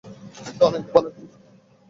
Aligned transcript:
এটা 0.47 0.63
অনেক 0.65 0.83
ভাল 0.87 1.03
একটা 1.07 1.21
চুক্তি। 1.21 1.37